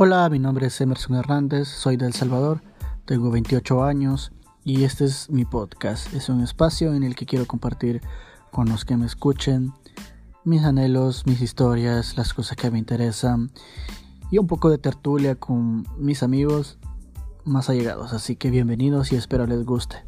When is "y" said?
4.62-4.84, 14.30-14.38, 19.10-19.16